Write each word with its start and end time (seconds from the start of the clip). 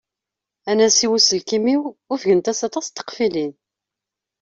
Anasiw 0.69 1.11
n 1.13 1.15
uselkim-iw 1.17 1.83
ufgent-as 2.13 2.61
aṭṭas 2.67 2.87
n 2.89 2.93
tqeffilin. 2.93 3.53